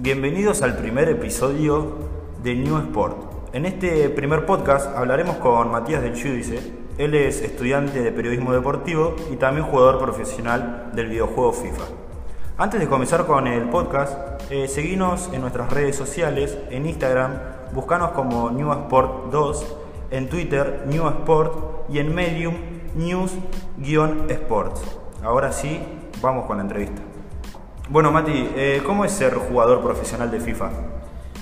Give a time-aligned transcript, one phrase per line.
[0.00, 1.92] Bienvenidos al primer episodio
[2.44, 3.16] de New Sport.
[3.52, 6.60] En este primer podcast hablaremos con Matías del Giudice.
[6.98, 11.82] Él es estudiante de periodismo deportivo y también jugador profesional del videojuego FIFA.
[12.58, 14.16] Antes de comenzar con el podcast,
[14.50, 17.32] eh, en nuestras redes sociales, en Instagram,
[17.72, 19.76] buscanos como New Sport 2,
[20.12, 22.54] en Twitter New Sport y en Medium
[22.94, 24.80] News-Sports.
[25.24, 25.80] Ahora sí,
[26.22, 27.02] vamos con la entrevista.
[27.90, 30.70] Bueno, Mati, eh, ¿cómo es ser jugador profesional de FIFA?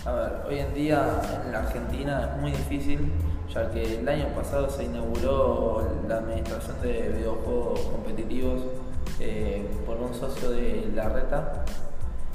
[0.04, 3.10] A ver, hoy en día en la Argentina es muy difícil,
[3.52, 8.62] ya que el año pasado se inauguró la administración de videojuegos competitivos
[9.18, 11.64] eh, por un socio de la reta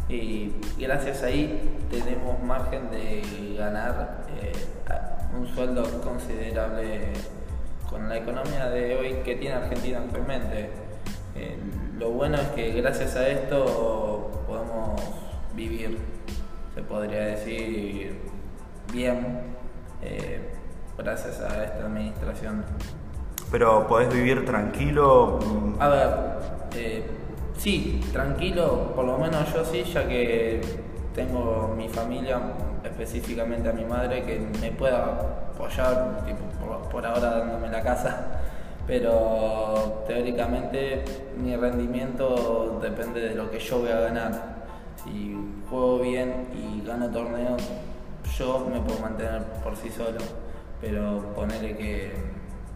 [0.10, 4.52] y gracias a ahí tenemos margen de ganar eh,
[5.40, 7.14] un sueldo considerable
[7.90, 10.70] con la economía de hoy que tiene Argentina actualmente.
[12.02, 14.99] Lo bueno es que gracias a esto podemos
[15.54, 15.99] vivir,
[16.74, 18.20] se podría decir,
[18.91, 19.41] bien,
[20.02, 20.52] eh,
[20.98, 22.66] gracias a esta administración.
[23.52, 25.38] Pero podés vivir tranquilo.
[25.79, 26.10] A ver,
[26.76, 27.05] eh,
[27.57, 30.60] sí, tranquilo, por lo menos yo sí, ya que
[31.13, 32.40] tengo mi familia,
[32.84, 35.04] específicamente a mi madre, que me pueda
[35.54, 36.26] apoyar,
[36.91, 38.41] por, ahora dándome la casa,
[38.92, 41.02] pero teóricamente
[41.42, 44.66] mi rendimiento depende de lo que yo voy a ganar.
[45.02, 45.34] Si
[45.70, 47.64] juego bien y gano torneos,
[48.38, 50.20] yo me puedo mantener por sí solo,
[50.82, 52.12] pero ponerle que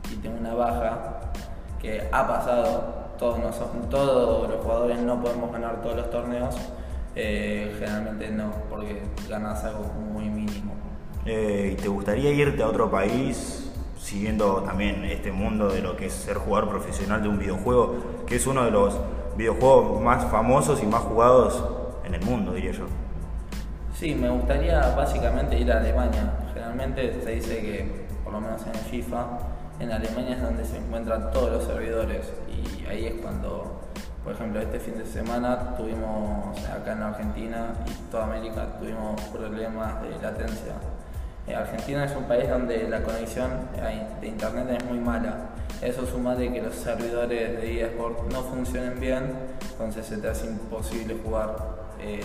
[0.08, 1.20] si tengo una baja,
[1.82, 3.38] que ha pasado, todos,
[3.90, 6.56] todos los jugadores no podemos ganar todos los torneos,
[7.14, 10.76] eh, generalmente no, porque ganas algo muy mínimo.
[11.26, 13.65] Eh, ¿Y te gustaría irte a otro país
[14.06, 17.96] siguiendo también este mundo de lo que es ser jugador profesional de un videojuego,
[18.28, 18.96] que es uno de los
[19.36, 21.64] videojuegos más famosos y más jugados
[22.06, 22.86] en el mundo, diría yo?
[23.98, 26.34] Sí, me gustaría básicamente ir a Alemania.
[26.54, 29.26] Generalmente se dice que, por lo menos en FIFA,
[29.80, 33.82] en Alemania es donde se encuentran todos los servidores y ahí es cuando
[34.24, 40.02] por ejemplo, este fin de semana tuvimos acá en Argentina y toda América tuvimos problemas
[40.02, 40.74] de latencia.
[41.48, 43.52] Eh, Argentina es un país donde la conexión
[44.22, 45.50] de internet es muy mala.
[45.82, 49.34] Eso suma de que los servidores de eSport no funcionen bien,
[49.72, 51.56] entonces se te hace imposible jugar.
[52.00, 52.22] Eh,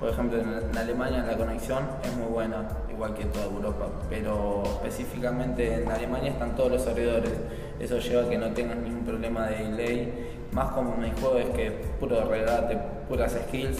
[0.00, 4.62] por ejemplo, en, Alemania la conexión es muy buena, igual que en toda Europa, pero
[4.64, 7.32] específicamente en Alemania están todos los servidores.
[7.78, 11.50] Eso lleva a que no tengas ningún problema de delay más como mi juego es
[11.50, 12.78] que puro regate,
[13.08, 13.78] puras skills,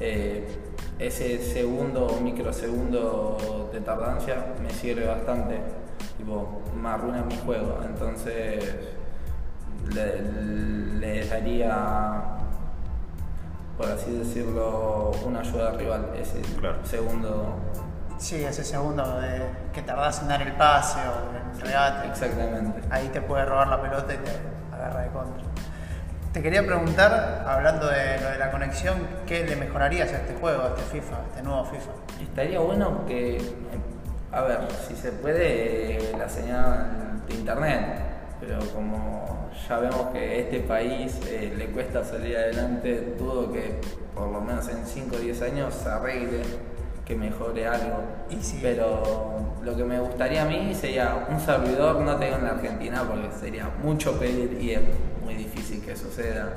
[0.00, 0.46] eh,
[0.98, 5.60] ese segundo o microsegundo de tardancia me sirve bastante,
[6.16, 8.64] tipo, me arruina mi juego, entonces
[9.94, 12.22] le, daría,
[13.76, 16.42] por así decirlo, una ayuda al rival, ese
[16.84, 17.56] segundo
[18.18, 19.42] Sí, ese segundo de
[19.74, 22.08] que tardás en dar el pase o el regate.
[22.08, 22.80] Exactamente.
[22.90, 24.30] Ahí te puede robar la pelota y te
[24.74, 25.45] agarra de contra.
[26.36, 30.64] Te quería preguntar, hablando de lo de la conexión, ¿qué le mejorarías a este juego,
[30.64, 31.92] a este FIFA, a este nuevo FIFA?
[32.22, 33.38] Estaría bueno que,
[34.30, 37.80] a ver, si se puede, la señal de internet,
[38.38, 43.80] pero como ya vemos que a este país eh, le cuesta salir adelante, dudo que
[44.14, 46.42] por lo menos en 5 o 10 años se arregle,
[47.06, 48.02] que mejore algo.
[48.60, 53.04] Pero lo que me gustaría a mí sería un servidor, no tengo en la Argentina
[53.08, 54.76] porque sería mucho pedir y
[55.24, 56.52] muy difícil que suceda,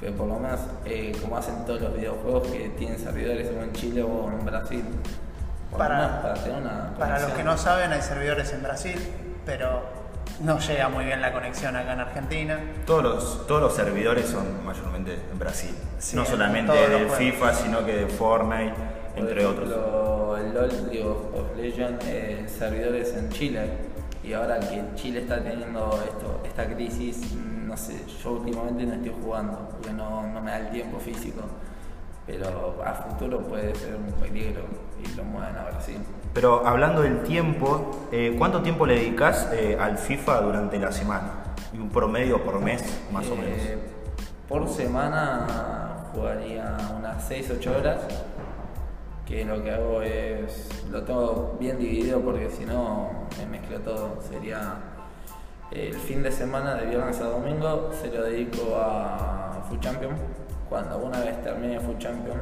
[0.00, 3.72] pero por lo menos eh, como hacen todos los videojuegos que tienen servidores o en
[3.72, 4.84] Chile o en Brasil.
[5.70, 6.34] Para,
[6.98, 8.98] para, los que no saben, hay servidores en Brasil,
[9.46, 9.82] pero
[10.40, 12.60] no llega muy bien la conexión acá en Argentina.
[12.84, 15.74] Todos los, todos los servidores son mayormente en Brasil,
[16.12, 18.74] no solamente de FIFA, sino que de Fortnite,
[19.16, 19.70] entre otros.
[19.70, 23.70] El LOL League of Legends, eh, servidores en Chile,
[24.22, 27.34] y ahora que Chile está teniendo esto, esta crisis,
[27.72, 31.40] no sé, yo últimamente no estoy jugando porque no, me da el tiempo físico,
[32.26, 34.60] pero a futuro puede ser un peligro
[35.02, 35.96] y lo mueven a Brasil.
[36.34, 41.32] Pero hablando del tiempo, eh, ¿cuánto tiempo le dedicas eh, al FIFA durante la semana?
[41.72, 43.58] ¿Y un promedio por mes, más o menos?
[43.60, 43.78] Eh,
[44.46, 48.02] por semana jugaría unas 6-8 horas,
[49.24, 54.18] que lo que hago es, lo tengo bien dividido porque si no me mezclo todo,
[54.28, 54.91] sería
[55.74, 60.14] el fin de semana, de viernes a domingo, se lo dedico a Food Champion.
[60.68, 62.38] Cuando una vez termine Food Champion,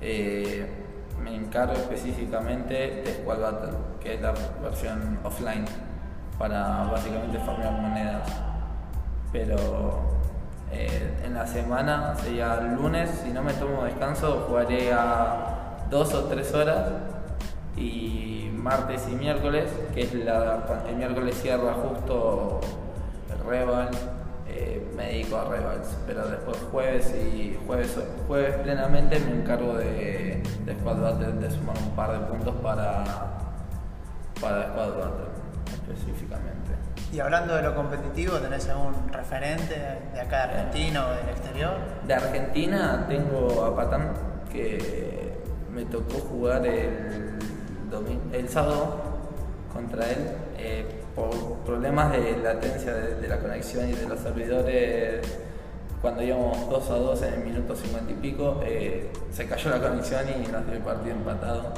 [0.00, 0.66] eh,
[1.22, 5.64] me encargo específicamente de Squad Battle, que es la versión offline,
[6.38, 8.28] para básicamente farmear monedas.
[9.32, 9.56] Pero
[10.72, 16.12] eh, en la semana, sería el lunes, si no me tomo descanso, jugaré a dos
[16.14, 16.88] o tres horas
[17.76, 22.60] y martes y miércoles, que es la, el miércoles cierra justo
[23.30, 23.90] el Reval,
[24.48, 27.98] eh, me dedico a Revals, pero después jueves y jueves,
[28.28, 33.04] jueves plenamente me encargo de, de Squad Battle, de sumar un par de puntos para,
[34.40, 35.32] para Squad Battle
[35.66, 36.72] específicamente.
[37.12, 39.74] Y hablando de lo competitivo, ¿tenés algún referente
[40.14, 41.72] de acá de Argentina o del exterior?
[42.06, 44.12] De Argentina tengo a Patán,
[44.50, 47.38] que me tocó jugar el,
[48.32, 48.96] el sábado
[49.72, 50.18] contra él.
[50.58, 50.84] Eh,
[51.14, 51.30] por
[51.66, 55.20] problemas de latencia de, la conexión y de los servidores,
[56.00, 59.80] cuando íbamos 2 a 2 en el minuto 50 y pico, eh, se cayó la
[59.80, 61.74] conexión y nos dio el partido empatado.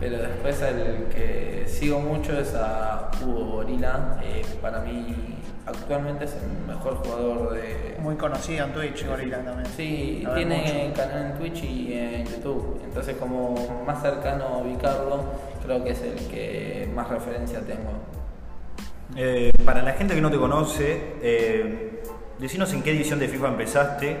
[0.00, 4.20] Pero después el que sigo mucho es a Hugo Gorila.
[4.22, 5.37] Eh, para mí
[5.68, 7.96] actualmente es el mejor jugador de...
[8.00, 9.66] Muy conocido en Twitch, Gorila también.
[9.76, 12.80] Sí, tiene canal en Twitch y en YouTube.
[12.84, 13.54] Entonces como
[13.86, 15.24] más cercano a ubicarlo,
[15.64, 17.92] creo que es el que más referencia tengo.
[19.16, 22.02] Eh, para la gente que no te conoce, eh,
[22.38, 24.16] decinos en qué edición de FIFA empezaste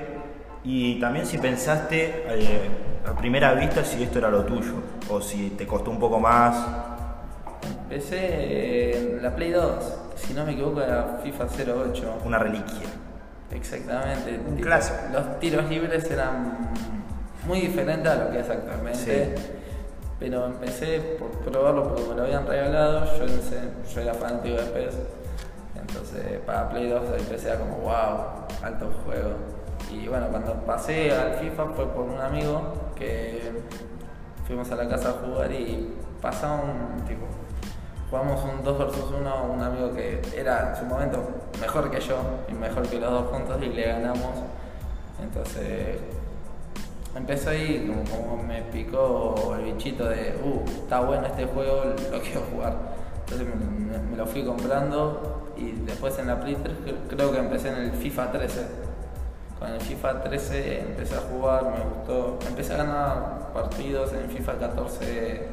[0.64, 2.68] y también si pensaste eh,
[3.06, 4.74] a primera vista si esto era lo tuyo
[5.08, 6.66] o si te costó un poco más.
[7.84, 12.18] Empecé en la Play 2, si no me equivoco era FIFA 08.
[12.24, 12.88] Una reliquia.
[13.50, 14.40] Exactamente.
[14.46, 14.98] Un clásico.
[15.12, 16.70] Los tiros libres eran
[17.46, 19.34] muy diferentes a lo que es actualmente
[20.18, 23.26] pero empecé por probarlo porque me lo habían regalado, yo,
[23.94, 24.94] yo era fanático de PES,
[25.76, 29.30] entonces para Play 2 empecé a como wow, alto juego.
[29.92, 33.52] Y bueno, cuando pasé al FIFA fue por un amigo que
[34.46, 37.24] fuimos a la casa a jugar y pasaba un tipo,
[38.10, 41.22] jugamos un 2 vs 1 un amigo que era en su momento
[41.60, 42.16] mejor que yo
[42.48, 44.32] y mejor que los dos juntos y le ganamos.
[45.22, 45.98] Entonces
[47.14, 52.42] empezó ahí como, me picó el bichito de, uh, está bueno este juego, lo quiero
[52.52, 52.74] jugar.
[53.20, 53.46] Entonces
[54.10, 56.76] me, lo fui comprando y después en la Play 3
[57.08, 58.66] creo que empecé en el FIFA 13.
[59.58, 64.28] Con el FIFA 13 empecé a jugar, me gustó, empecé a ganar partidos, en el
[64.28, 65.48] FIFA 14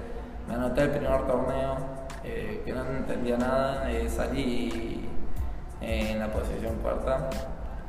[0.47, 1.94] me anoté el primer torneo,
[2.25, 5.07] eh, que no entendía nada, eh, salí
[5.79, 7.29] en la posición cuarta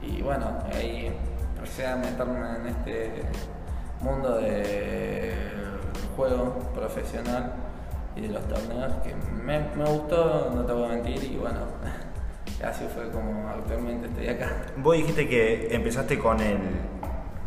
[0.03, 1.11] y bueno, ahí
[1.57, 3.23] empecé a meterme en este
[4.03, 5.33] mundo del
[6.15, 7.55] juego profesional
[8.15, 11.61] y de los torneos que me, gustó, no te voy a mentir, y bueno,
[12.65, 14.51] así fue como actualmente estoy acá.
[14.77, 16.59] Vos dijiste que empezaste con el,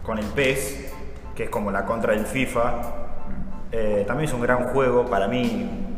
[0.04, 0.92] con el PES,
[1.36, 2.72] que es como la contra del FIFA.
[2.72, 2.82] Mm.
[3.72, 5.89] Eh, también es un gran juego, para mí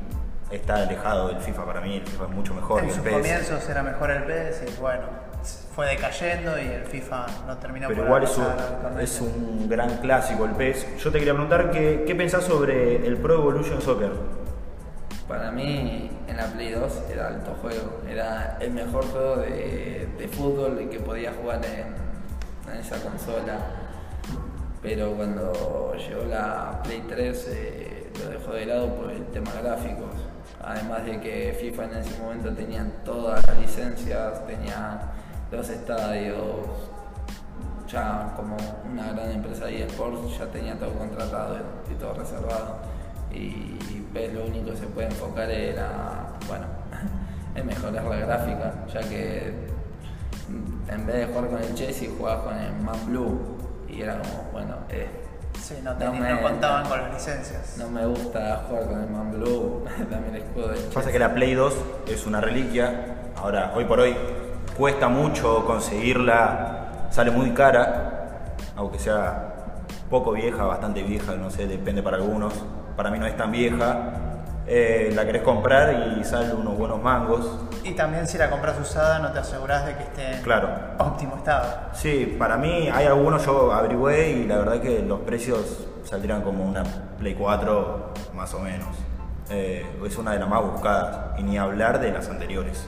[0.52, 2.84] está alejado del FIFA, para mí el FIFA es mucho mejor.
[2.84, 5.04] En sus comienzos era mejor el PES y bueno,
[5.76, 10.46] fue decayendo y el FIFA no terminó Pero igual es un, es un gran clásico
[10.46, 10.98] el PES.
[10.98, 14.12] Yo te quería preguntar qué, qué pensás sobre el Pro Evolution Soccer.
[15.28, 20.28] Para mí en la Play 2 era alto juego, era el mejor juego de, de
[20.28, 23.58] fútbol que podía jugar en, esa consola.
[24.82, 30.11] Pero cuando llegó la Play 3 eh, lo dejó de lado por el tema gráficos.
[30.64, 35.02] Además de que FIFA en ese momento tenía todas las licencias, tenía
[35.52, 36.68] los estadios,
[37.88, 38.56] ya como
[38.90, 41.58] una gran empresa de eSports ya tenía todo contratado
[41.90, 42.78] y todo reservado.
[43.32, 43.78] Y
[44.14, 46.66] pues, lo único que se puede enfocar era, bueno,
[47.56, 49.54] en mejorar la gráfica, ya que
[50.88, 53.40] en vez de jugar con el Chelsea jugabas con el Man Blue
[53.88, 55.08] y era como, bueno, eh,
[55.84, 57.76] no, no, contaban con las licencias.
[57.78, 61.34] No me gusta jugar con el Man Blue, también el escudo de Pasa que la
[61.34, 61.74] Play 2
[62.08, 64.16] es una reliquia, ahora, hoy por hoy,
[64.78, 69.52] cuesta mucho conseguirla, sale muy cara, aunque sea
[70.10, 72.54] poco vieja, bastante vieja, no sé, depende para algunos.
[72.96, 74.31] Para mí no es tan vieja.
[74.68, 77.60] Eh, la querés comprar y sale unos buenos mangos.
[77.84, 80.70] Y también si la compras usada no te aseguras de que esté en claro.
[81.00, 81.90] óptimo estado.
[81.94, 86.64] Sí, para mí hay algunos, yo averigüé y la verdad que los precios saldrían como
[86.64, 86.84] una
[87.18, 88.90] Play 4 más o menos.
[89.50, 92.88] Eh, es una de las más buscadas y ni hablar de las anteriores.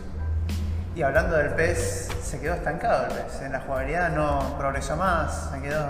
[0.95, 3.41] Y hablando del PES, se quedó estancado el PES.
[3.41, 5.85] En la jugabilidad no progresó más, se quedó.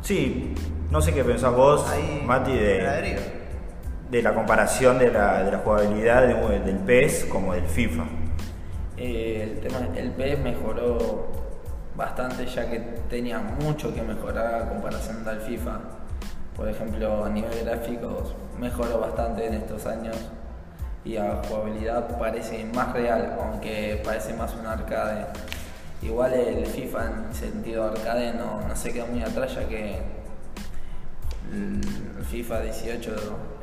[0.00, 0.54] Sí,
[0.90, 1.86] no sé qué pensás vos,
[2.24, 3.37] Mati, de,
[4.10, 8.04] de la comparación de la, de la jugabilidad del PES como del FIFA.
[8.96, 9.80] Eh, el tema
[10.16, 11.28] PES mejoró
[11.94, 12.78] bastante ya que
[13.10, 15.80] tenía mucho que mejorar a comparación del FIFA.
[16.56, 20.16] Por ejemplo, a nivel gráficos mejoró bastante en estos años
[21.04, 25.26] y a jugabilidad parece más real, aunque parece más un arcade.
[26.02, 30.00] Igual el FIFA en sentido arcade no, no se queda muy atrás ya que
[31.52, 33.16] el FIFA 18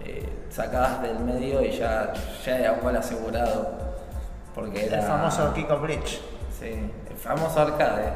[0.06, 2.14] eh, sacabas del medio y ya,
[2.46, 3.86] ya era un gol asegurado.
[4.54, 6.22] Porque era, El famoso Kiko Bridge.
[6.58, 8.14] Sí, el famoso arcade.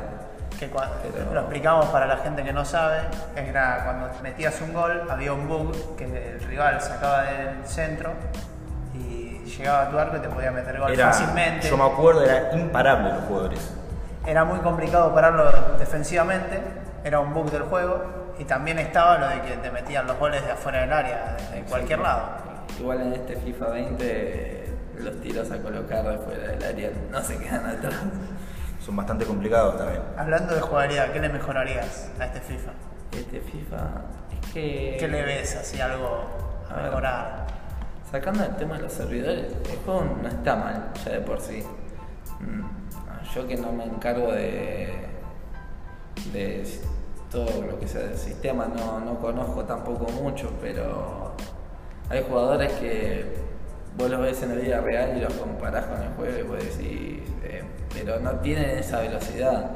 [0.58, 2.98] Que Pero- lo explicamos para la gente que no sabe,
[3.36, 8.12] era cuando metías un gol, había un bug que el rival sacaba del centro
[8.94, 11.70] y llegaba a tu arco y te podía meter gol Era, fácilmente.
[11.70, 13.72] yo me acuerdo, era imparable los jugadores.
[14.26, 16.62] Era muy complicado pararlo defensivamente,
[17.06, 18.02] era un bug del juego
[18.40, 21.62] y también estaba lo de que te metían los goles de afuera del área, de
[21.64, 22.04] cualquier Sí.
[22.04, 22.30] lado.
[22.80, 24.66] Igual en este FIFA 20
[25.00, 27.96] los tiros a colocar de fuera del área no se quedan atrás.
[28.86, 30.02] Son bastante complicados también.
[30.18, 32.72] Hablando de jugabilidad, ¿qué le mejorarías a este FIFA?
[33.12, 33.78] Este FIFA
[34.42, 34.98] es que...
[35.00, 36.26] ¿Qué le ves así algo
[36.70, 36.86] A a ver.
[36.86, 37.48] mejorar?
[38.10, 41.64] Sacando el tema de los servidores, el juego no está mal ya de por sí.
[42.40, 42.64] Mm,
[43.36, 45.06] Yo que no me encargo de,
[46.34, 46.64] de
[47.32, 51.34] todo lo que sea del sistema, no, no conozco tampoco mucho, pero
[52.10, 53.36] hay jugadores que
[53.98, 56.58] vos los ves en la vida real y los comparás con el juego y vos
[56.58, 59.70] decís, eh, pero no tienen esa velocidad.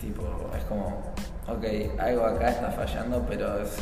[0.00, 1.12] Tipo, es como,
[1.48, 3.76] ok, algo acá está fallando, pero es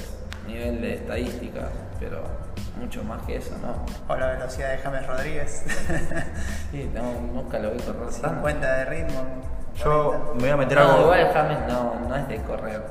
[0.46, 1.68] nivel de estadística,
[2.00, 2.22] pero
[2.80, 3.84] mucho más que eso, ¿no?
[4.12, 5.62] O la velocidad de James Rodríguez,
[6.70, 8.28] Sí, no, nunca lo vi correr tanto.
[8.28, 9.24] 50 de ritmo.
[9.76, 10.32] Yo 40.
[10.34, 11.02] me voy a meter No, algo.
[11.02, 12.82] igual James no, no es de correr,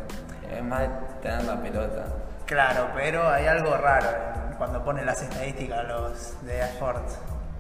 [0.55, 0.89] es más de
[1.21, 2.05] tener la pelota.
[2.45, 4.07] Claro, pero hay algo raro
[4.49, 7.07] en- cuando ponen las estadísticas los de Sport.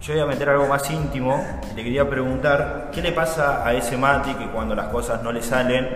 [0.01, 3.73] Yo voy a meter algo más íntimo y te quería preguntar, ¿qué le pasa a
[3.73, 5.87] ese Mati que cuando las cosas no le salen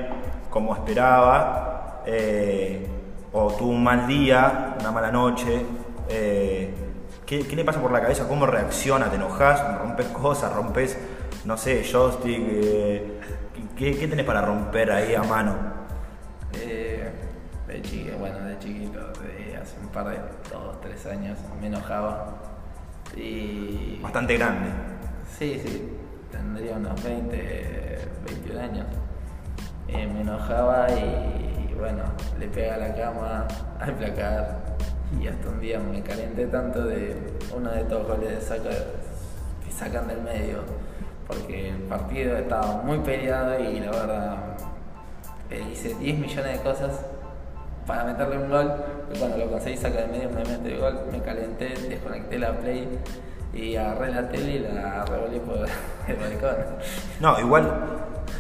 [0.50, 2.88] como esperaba, eh,
[3.34, 5.66] o tuvo un mal día, una mala noche,
[6.08, 6.74] eh,
[7.26, 8.28] ¿qué, qué le pasa por la cabeza?
[8.28, 9.10] ¿Cómo reacciona?
[9.10, 9.62] ¿Te enojas?
[9.80, 10.54] ¿Rompes cosas?
[10.54, 10.98] ¿Rompes,
[11.46, 12.42] no sé, joystick?
[12.50, 13.20] eh,
[13.78, 15.56] ¿qué, ¿Qué tenés para romper ahí a mano?
[16.54, 17.10] Eh,
[17.68, 20.18] de chiquito, bueno, de chiquito, de hace un par de
[20.52, 22.36] dos, tres años, me enojaba.
[23.16, 24.00] Y.
[24.02, 24.72] Bastante grande.
[25.38, 25.90] Sí, sí,
[26.32, 28.88] tendría unos 20, 21 años.
[29.88, 32.04] Eh, me enojaba y, bueno,
[32.40, 33.48] le pega a la cama,
[33.80, 34.76] al placar.
[35.22, 37.16] Y hasta un día me calenté tanto de
[37.56, 38.70] uno de estos goles de saca,
[39.64, 40.85] que sacan del medio.
[41.28, 44.38] Porque el partido estaba muy peleado y la verdad
[45.72, 47.02] hice 10 millones de cosas
[47.86, 48.74] para meterle un gol.
[49.14, 52.52] Y cuando lo conseguí sacar del medio me mete el gol, me calenté, desconecté la
[52.58, 52.88] play
[53.54, 55.58] y agarré la tele y la revolví por
[56.08, 56.66] el balcón.
[57.20, 57.72] No, igual,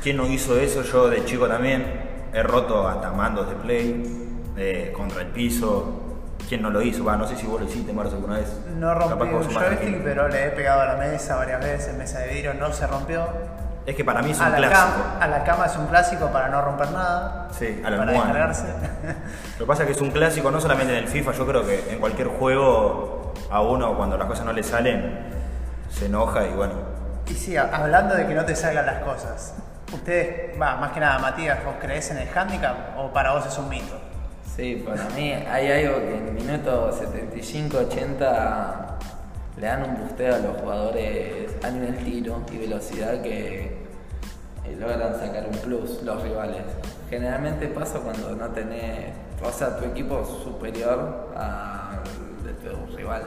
[0.04, 0.82] ¿quién no hizo eso?
[0.84, 1.86] Yo de chico también
[2.34, 4.04] he roto hasta mandos de play
[4.58, 6.02] eh, contra el piso.
[6.48, 7.04] ¿Quién no lo hizo?
[7.04, 8.54] Va, no sé si vos lo hiciste, Marzo, alguna vez.
[8.78, 12.34] No vos un joystick, pero le he pegado a la mesa varias veces, mesa de
[12.34, 13.28] vidrio, no se rompió.
[13.86, 14.72] Es que para mí es un clásico.
[14.82, 17.48] cama, a la cama es un clásico para no romper nada.
[17.52, 18.34] Sí, a la para almohada.
[18.34, 18.66] descargarse.
[19.60, 21.66] Lo que pasa es que es un clásico no solamente en el FIFA, yo creo
[21.66, 25.20] que en cualquier juego a uno cuando las cosas no le salen
[25.92, 26.74] se enoja y bueno.
[27.28, 29.54] y sí, hablando de que no te salgan las cosas.
[29.94, 33.58] Ustedes, va, más que nada, Matías, ¿vos creés en el handicap o para vos es
[33.58, 33.96] un mito?
[34.56, 38.86] Sí, para mí hay algo que en minuto 75-80
[39.60, 43.84] le dan un busteo a los jugadores a nivel tiro y velocidad que
[44.80, 46.64] logran sacar un plus los rivales.
[47.10, 52.00] Generalmente pasa cuando no tenés, o sea, tu equipo es superior al
[52.44, 53.24] de tu rival.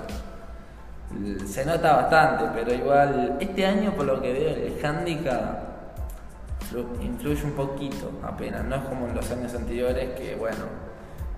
[1.47, 5.59] Se nota bastante, pero igual este año por lo que veo el handicap
[6.71, 10.65] flu- influye un poquito apenas, no es como en los años anteriores que bueno,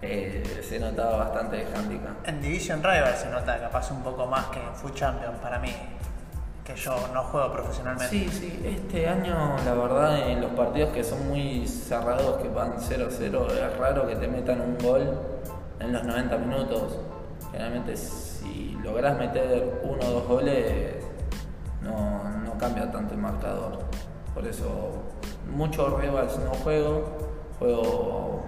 [0.02, 2.26] eh, se notaba bastante el handicap.
[2.26, 5.74] En Division Rival se nota capaz un poco más que en Food Champion para mí,
[6.64, 8.16] que yo no juego profesionalmente.
[8.16, 12.78] Sí, sí, este año la verdad en los partidos que son muy cerrados, que van
[12.78, 15.20] 0-0, es raro que te metan un gol
[15.80, 16.98] en los 90 minutos.
[17.52, 20.94] Generalmente si lográs meter uno o dos goles
[21.82, 23.80] no, no cambia tanto el marcador.
[24.32, 25.02] Por eso
[25.54, 27.18] muchos rivals no juego,
[27.58, 28.44] juego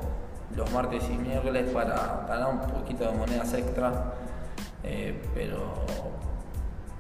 [0.56, 4.12] los martes y miércoles para ganar un poquito de monedas extra,
[4.82, 5.74] eh, pero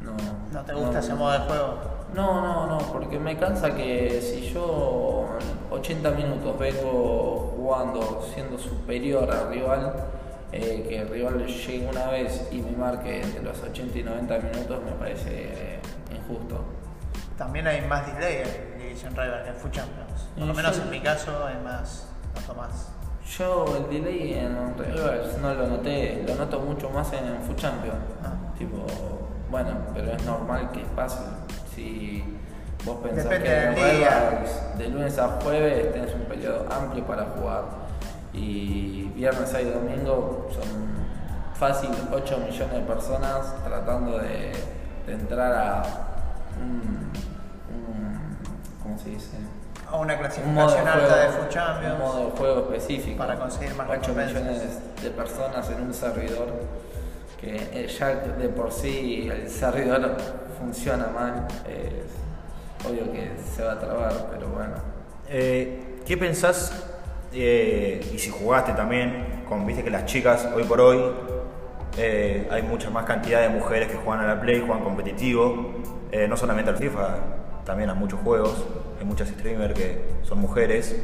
[0.00, 0.16] no.
[0.52, 1.78] ¿No te gusta ese modo de juego?
[2.14, 8.58] No, no, no, porque me cansa que si yo en 80 minutos vengo jugando siendo
[8.58, 9.94] superior al rival,
[10.52, 14.38] eh, que el rival llegue una vez y me marque entre los 80 y 90
[14.38, 15.80] minutos me parece eh,
[16.14, 16.62] injusto.
[17.38, 20.28] También hay más delay en Division Rival que en Food Champions.
[20.36, 22.88] Por lo menos en mi caso hay más, noto más.
[23.38, 27.96] Yo el delay en Rivals no lo noté, lo noto mucho más en Food Champion.
[28.22, 28.32] Ah.
[28.58, 28.84] Tipo,
[29.50, 31.18] bueno, pero es normal que pase.
[31.74, 32.22] Si
[32.84, 33.74] vos pensás Depende que en.
[33.74, 37.62] Rivals de lunes a jueves tenés un periodo amplio para jugar.
[38.34, 40.92] Y viernes, y domingo son
[41.54, 44.52] fácil 8 millones de personas tratando de,
[45.06, 45.82] de entrar a
[46.60, 47.12] un,
[47.72, 48.36] un-
[48.82, 49.36] ¿cómo se dice?
[49.92, 51.94] A una clasificación de alta de juego, Food Champions.
[51.94, 54.42] un modo de juego específico Para conseguir más 8 recompensas.
[54.42, 56.46] millones de personas en un servidor
[57.40, 60.16] que eh, ya de por sí el servidor
[60.58, 64.74] funciona mal es obvio que se va a trabar pero bueno
[65.28, 66.72] Eh, ¿Qué pensás?
[67.32, 71.00] eh, y si jugaste también, con, viste que las chicas hoy por hoy
[71.98, 75.72] eh, hay mucha más cantidad de mujeres que juegan a la Play, juegan competitivo,
[76.10, 77.16] eh, no solamente al FIFA,
[77.64, 78.66] también a muchos juegos,
[78.98, 80.96] hay muchas streamers que son mujeres.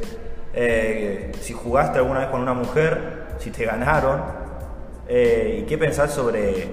[0.53, 4.21] Eh, si jugaste alguna vez con una mujer, si te ganaron,
[5.07, 6.67] eh, ¿y qué pensás sobre,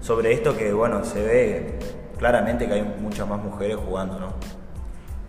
[0.00, 1.78] sobre esto que bueno se ve
[2.18, 4.28] claramente que hay muchas más mujeres jugando, ¿no?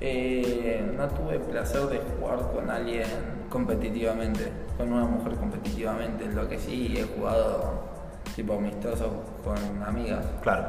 [0.02, 3.08] Eh, no tuve placer de jugar con alguien
[3.50, 6.26] competitivamente, con una mujer competitivamente.
[6.28, 7.95] Lo que sí he jugado
[8.36, 10.66] tipo amistoso con amigas, Claro.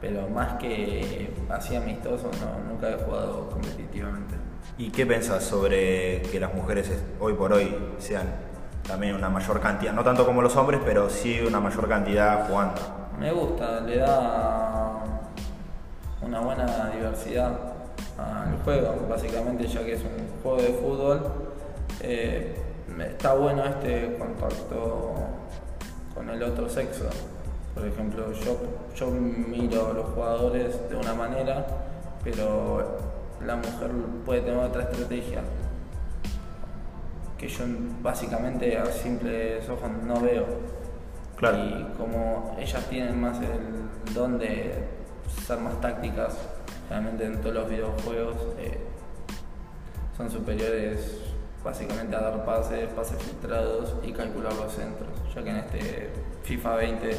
[0.00, 4.34] pero más que así amistoso, no, nunca he jugado competitivamente.
[4.78, 8.26] ¿Y qué pensás sobre que las mujeres es- hoy por hoy sean
[8.86, 12.80] también una mayor cantidad, no tanto como los hombres, pero sí una mayor cantidad jugando?
[13.18, 15.02] Me gusta, le da
[16.22, 17.52] una buena diversidad
[18.18, 21.22] al juego, básicamente ya que es un juego de fútbol.
[22.02, 22.56] eh,
[23.10, 25.14] está bueno este contacto
[26.20, 27.04] con el otro sexo.
[27.74, 28.58] Por ejemplo, yo,
[28.94, 31.66] yo miro a los jugadores de una manera,
[32.22, 32.98] pero
[33.46, 33.90] la mujer
[34.26, 35.40] puede tener otra estrategia
[37.38, 37.64] que yo
[38.02, 40.44] básicamente a simples ojos no veo.
[41.36, 41.56] Claro.
[41.56, 44.74] Y como ellas tienen más el don de
[45.46, 46.36] ser más tácticas,
[46.90, 48.78] realmente en todos los videojuegos eh,
[50.18, 51.18] son superiores
[51.64, 56.10] básicamente a dar pases, pases filtrados y calcular los centros, ya que en este
[56.44, 57.16] FIFA 20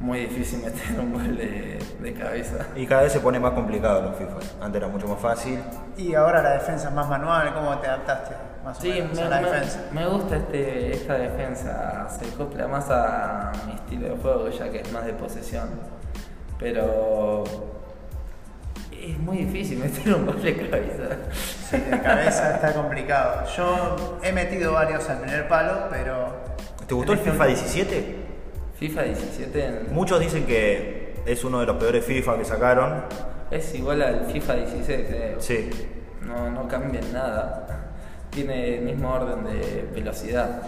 [0.00, 2.66] muy difícil meter un gol de, de cabeza.
[2.76, 4.64] Y cada vez se pone más complicado los FIFA.
[4.64, 5.58] Antes era mucho más fácil.
[5.96, 9.22] Y ahora la defensa es más manual, ¿cómo te adaptaste más o Sí, menos me,
[9.22, 9.80] a la me- defensa?
[9.92, 14.80] me gusta este, esta defensa, se acopla más a mi estilo de juego, ya que
[14.82, 15.68] es más de posesión.
[16.60, 17.42] Pero
[18.92, 21.16] es muy difícil meter un gol de cabeza.
[21.70, 23.44] Sí, de cabeza está complicado.
[23.56, 26.46] Yo he metido varios al primer palo, pero.
[26.88, 28.16] ¿Te gustó el FIFA último- 17?
[28.78, 33.04] FIFA 17 en- Muchos dicen que es uno de los peores FIFA que sacaron.
[33.50, 35.36] es igual al FIFA 16, eh.
[35.38, 35.70] Sí.
[36.22, 37.66] no, no cambia en nada.
[38.30, 40.60] Tiene el mismo orden de velocidad.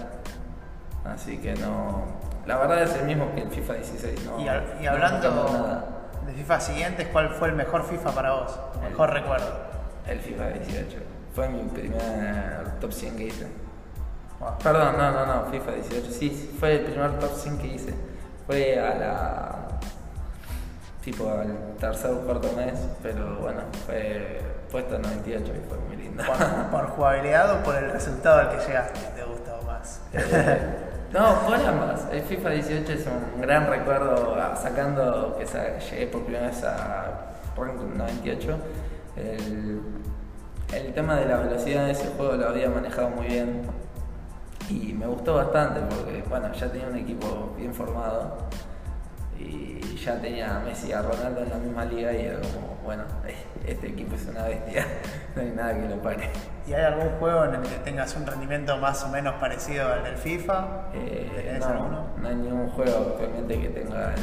[1.04, 2.04] Así que no.
[2.46, 4.24] La verdad es el mismo que el FIFA 16.
[4.24, 5.84] No, Y, al- y no hablando
[6.26, 8.58] de FIFA siguientes, ¿cuál fue el mejor FIFA para vos?
[8.82, 9.46] El mejor recuerdo.
[10.08, 10.96] El FIFA 18.
[11.34, 13.46] Fue mi primer top 100 que hice.
[14.62, 16.10] Perdón, no, no, no, FIFA 18.
[16.10, 17.94] Sí, fue el primer top 100 que hice.
[18.46, 19.68] Fue a la.
[21.04, 26.24] tipo al tercer o cuarto mes, pero bueno, fue puesto 98 y fue muy lindo.
[26.24, 26.36] ¿Por,
[26.70, 29.00] por jugabilidad o por el resultado al que llegaste?
[29.14, 30.00] ¿Te gustó más?
[30.14, 30.76] Eh,
[31.12, 32.06] no, por ambas.
[32.10, 37.34] El FIFA 18 es un gran recuerdo, ah, sacando que llegué por primera vez a
[37.58, 38.56] rank 98.
[39.16, 39.82] El,
[40.72, 43.68] el tema de la velocidad de ese juego lo había manejado muy bien
[44.70, 48.36] y me gustó bastante porque, bueno, ya tenía un equipo bien formado
[49.38, 52.78] y ya tenía a Messi y a Ronaldo en la misma liga y era como,
[52.84, 53.04] bueno,
[53.66, 54.86] este equipo es una bestia,
[55.36, 56.30] no hay nada que lo pare.
[56.66, 60.04] ¿Y hay algún juego en el que tengas un rendimiento más o menos parecido al
[60.04, 60.90] del FIFA?
[60.94, 62.06] Eh, ¿Tenés no, alguno?
[62.16, 64.14] no hay ningún juego actualmente que tenga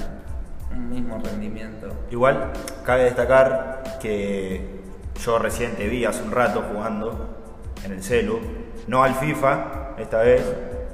[0.72, 1.88] un mismo rendimiento.
[2.10, 2.52] Igual,
[2.86, 4.78] cabe destacar que
[5.24, 7.36] yo recién te vi hace un rato jugando
[7.84, 8.67] en el celu.
[8.88, 10.42] No al FIFA, esta vez,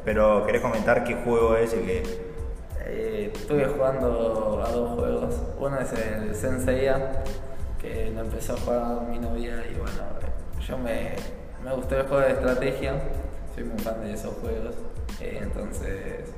[0.03, 2.03] pero querés comentar qué juego es el que...
[2.85, 5.35] Eh, estuve jugando a dos juegos.
[5.59, 7.23] Uno es el Senseiya,
[7.79, 10.01] que lo empezó a jugar mi novia y bueno,
[10.67, 11.11] yo me,
[11.63, 12.93] me gustó el juego de estrategia,
[13.53, 14.75] soy muy fan de esos juegos,
[15.21, 16.33] eh, entonces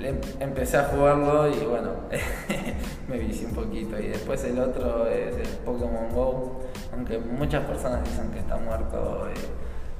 [0.00, 1.90] em- empecé a jugarlo y bueno,
[3.08, 3.98] me vicié un poquito.
[3.98, 6.60] Y después el otro es el Pokémon Go,
[6.94, 9.28] aunque muchas personas dicen que está muerto.
[9.28, 9.34] eh,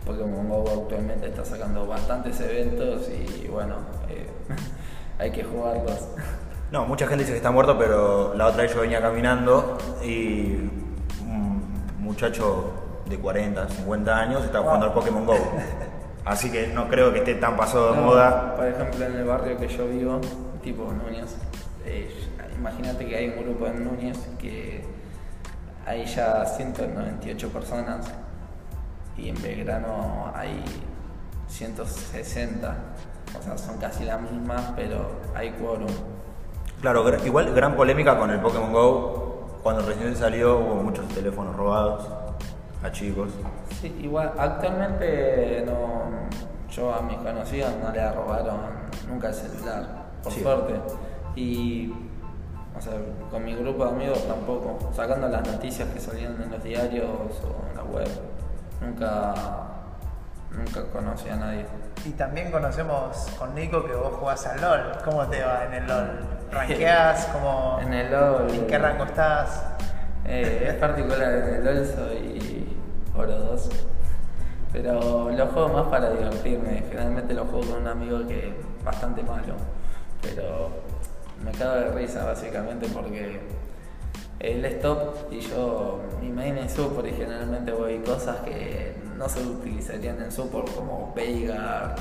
[0.07, 4.29] Pokémon Go actualmente está sacando bastantes eventos y bueno, eh,
[5.19, 6.09] hay que jugarlos.
[6.71, 10.71] No, mucha gente dice que está muerto, pero la otra vez yo venía caminando y
[11.21, 11.63] un
[11.99, 12.73] muchacho
[13.09, 15.37] de 40, 50 años estaba jugando al Pokémon Go.
[16.25, 18.57] Así que no creo que esté tan pasado de No, moda.
[18.57, 20.21] Por ejemplo, en el barrio que yo vivo,
[20.63, 21.37] tipo Núñez,
[21.85, 22.11] eh,
[22.57, 24.85] imagínate que hay un grupo en Núñez que
[25.85, 28.13] hay ya 198 personas
[29.19, 30.63] y en Belgrano hay
[31.49, 32.77] 160.
[33.39, 35.89] O sea, son casi las mismas, pero hay quórum.
[36.81, 39.49] Claro, igual gran polémica con el Pokémon Go.
[39.63, 42.07] Cuando recién salió hubo muchos teléfonos robados
[42.83, 43.31] a chicos.
[43.81, 46.05] Sí, igual, actualmente no,
[46.71, 48.61] yo a mis conocidos no le robaron
[49.09, 50.43] nunca el celular, por Sí.
[50.43, 50.75] suerte.
[51.35, 51.93] Y,
[52.77, 52.93] o sea,
[53.31, 57.69] con mi grupo de amigos tampoco, sacando las noticias que salían en los diarios o
[57.71, 58.09] en la web,
[58.81, 59.35] nunca,
[60.51, 61.67] nunca conocí a nadie.
[62.05, 64.93] Y también conocemos con Nico que vos jugás al LOL.
[65.05, 66.11] ¿Cómo te va en el LOL?
[66.53, 67.27] ¿Ranqueás?
[67.27, 68.51] ¿Cómo, En el LOL.
[68.51, 69.63] ¿En qué rango estás?
[70.25, 72.77] Eh, es particular, en el LOL soy
[73.15, 73.71] oro 2.
[74.73, 76.85] Pero lo juego más para divertirme.
[76.89, 79.55] Generalmente lo juego con un amigo que es bastante malo.
[80.23, 80.71] Pero
[81.43, 83.41] me cago de risa básicamente porque
[84.41, 89.29] él es top y yo mi main es support y generalmente voy cosas que no
[89.29, 91.97] se utilizarían en support como Veigar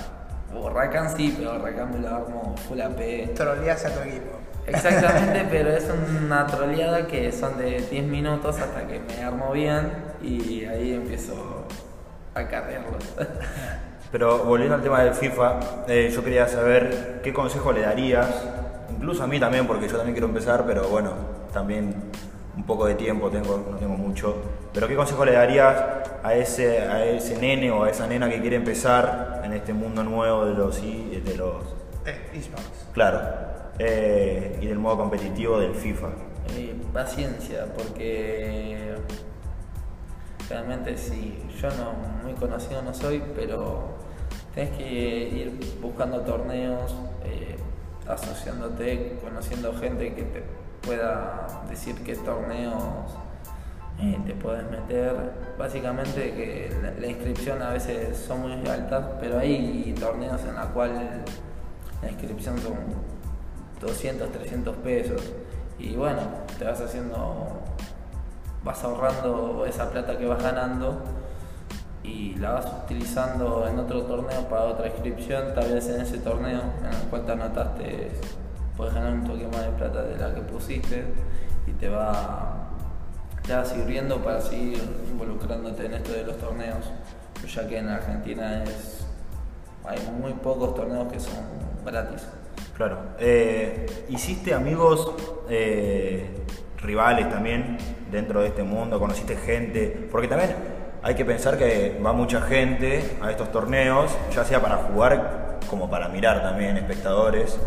[0.53, 3.33] o Rakan sí, pero Rakan me lo armo full AP.
[3.33, 4.37] Troleás a tu equipo.
[4.67, 5.85] Exactamente, pero es
[6.23, 11.67] una troleada que son de 10 minutos hasta que me armo bien y ahí empiezo
[12.33, 13.03] a carrearlos.
[14.11, 18.27] Pero volviendo al tema del FIFA, eh, yo quería saber qué consejo le darías,
[18.95, 21.11] incluso a mí también, porque yo también quiero empezar, pero bueno,
[21.53, 21.95] también
[22.55, 24.35] un poco de tiempo tengo, no tengo mucho.
[24.73, 25.75] Pero qué consejo le darías
[26.23, 30.03] a ese, a ese nene o a esa nena que quiere empezar en este mundo
[30.03, 31.63] nuevo de los, i- de los
[32.05, 32.87] Eh, esports.
[32.93, 33.19] claro,
[33.79, 36.07] eh, y del modo competitivo del FIFA?
[36.55, 38.95] Eh, paciencia, porque
[40.49, 43.95] realmente sí, yo no muy conocido no soy, pero
[44.53, 47.54] tenés que ir buscando torneos, eh,
[48.07, 50.43] asociándote, conociendo gente que te
[50.81, 53.17] pueda decir qué torneos
[53.99, 55.15] eh, te puedes meter.
[55.57, 60.65] Básicamente que la, la inscripción a veces son muy altas, pero hay torneos en la
[60.67, 61.23] cual
[62.01, 62.75] la inscripción son
[63.81, 65.21] 200, 300 pesos.
[65.79, 66.21] Y bueno,
[66.57, 67.61] te vas haciendo,
[68.63, 71.01] vas ahorrando esa plata que vas ganando
[72.05, 75.53] y la vas utilizando en otro torneo para otra inscripción.
[75.53, 78.11] Tal vez en ese torneo en el cual te anotaste,
[78.77, 81.05] puedes ganar un toque más de plata de la que pusiste
[81.67, 82.69] y te va,
[83.45, 86.91] te va sirviendo para seguir involucrándote en esto de los torneos.
[87.47, 89.05] Ya que en Argentina es,
[89.85, 91.43] hay muy pocos torneos que son
[91.85, 92.27] gratis.
[92.75, 92.97] Claro.
[93.19, 95.13] Eh, ¿Hiciste amigos
[95.49, 96.27] eh,
[96.81, 97.77] rivales también
[98.11, 98.99] dentro de este mundo?
[98.99, 100.07] ¿Conociste gente?
[100.11, 100.74] Porque también
[101.05, 105.87] hay que pensar que va mucha gente a estos torneos, ya sea para jugar como
[105.87, 107.59] para mirar también, espectadores,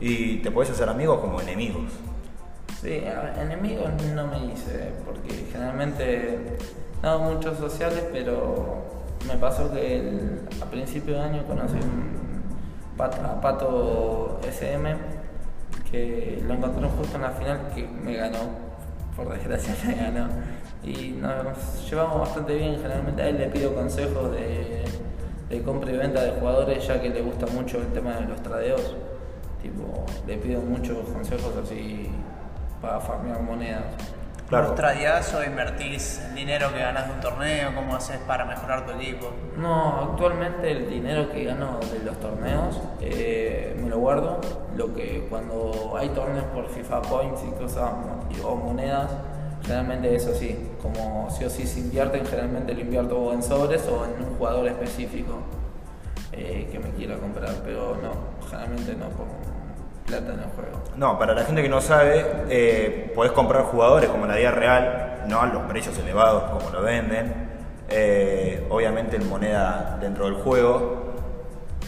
[0.00, 1.92] y te puedes hacer amigos como enemigos.
[2.82, 3.04] Sí,
[3.40, 6.56] enemigos no me hice, porque generalmente
[7.00, 8.82] no muchos sociales, pero
[9.28, 12.18] me pasó que a principio de año conocí un
[12.98, 14.96] a Pato SM,
[15.92, 18.40] que lo encontré justo en la final, que me ganó,
[19.14, 20.28] por desgracia me ganó,
[20.82, 24.84] y nos llevamos bastante bien, generalmente a él le pido consejos de,
[25.48, 28.42] de compra y venta de jugadores, ya que le gusta mucho el tema de los
[28.42, 28.96] tradeos.
[29.60, 32.10] Tipo, le pido muchos consejos así
[32.80, 33.84] para farmear monedas.
[34.48, 34.68] Claro.
[34.68, 37.72] ¿Vos tradeás o invertís el dinero que ganás de un torneo?
[37.72, 39.30] ¿Cómo haces para mejorar tu equipo?
[39.56, 44.40] No, actualmente el dinero que gano de los torneos eh, me lo guardo.
[44.76, 47.92] Lo que cuando hay torneos por FIFA Points y cosas
[48.42, 49.12] o monedas,
[49.62, 54.04] generalmente eso sí, como sí o sí se invierten, generalmente lo invierto en sobres o
[54.04, 55.38] en un jugador específico
[56.32, 59.34] eh, que me quiera comprar, pero no, generalmente no pongo
[60.06, 60.82] plata en el juego.
[60.96, 64.50] No, para la gente que no sabe, eh, podés comprar jugadores como en la vida
[64.50, 67.50] real, no a los precios elevados como lo venden,
[67.88, 71.09] eh, obviamente en moneda dentro del juego.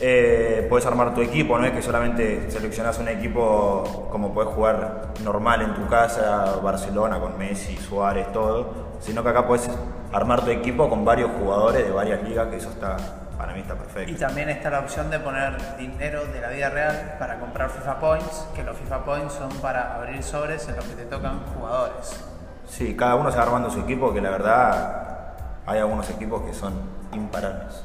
[0.00, 5.12] Eh, podés armar tu equipo, no es que solamente seleccionás un equipo como podés jugar
[5.22, 9.70] normal en tu casa, Barcelona con Messi, Suárez, todo, sino que acá podés
[10.12, 12.96] armar tu equipo con varios jugadores de varias ligas, que eso está,
[13.38, 14.10] para mí está perfecto.
[14.10, 18.00] Y también está la opción de poner dinero de la vida real para comprar FIFA
[18.00, 22.24] Points, que los FIFA Points son para abrir sobres en los que te tocan jugadores.
[22.66, 25.34] Sí, cada uno se va armando su equipo, que la verdad
[25.66, 26.72] hay algunos equipos que son
[27.12, 27.84] imparables.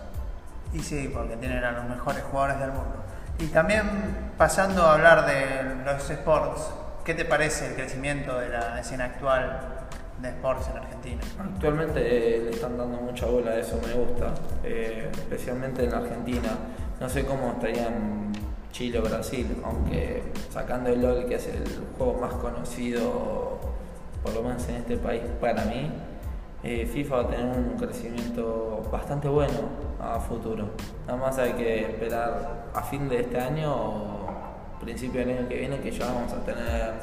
[0.73, 3.03] Y sí, porque tienen a los mejores jugadores del mundo.
[3.39, 3.83] Y también
[4.37, 6.71] pasando a hablar de los sports,
[7.05, 9.59] ¿qué te parece el crecimiento de la escena actual
[10.21, 11.21] de sports en Argentina?
[11.39, 11.99] Actualmente
[12.37, 16.49] eh, le están dando mucha bola a eso, me gusta, eh, especialmente en Argentina.
[16.99, 18.33] No sé cómo estaría en
[18.71, 21.63] Chile o Brasil, aunque sacando el LOL, que es el
[21.97, 23.59] juego más conocido,
[24.23, 25.91] por lo menos en este país, para mí,
[26.63, 29.86] eh, FIFA va a tener un crecimiento bastante bueno.
[29.99, 30.69] A futuro.
[31.05, 34.27] Nada más hay que esperar a fin de este año o
[34.79, 36.93] principio del año que viene que ya vamos a tener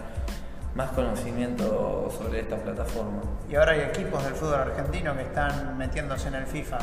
[0.75, 3.23] más conocimiento sobre esta plataforma.
[3.49, 6.79] Y ahora hay equipos del fútbol argentino que están metiéndose en el FIFA.